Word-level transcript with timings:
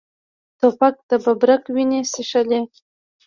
توپک 0.59 0.95
د 1.09 1.11
ببرک 1.25 1.63
وینې 1.75 2.01
څښلي. 2.11 2.61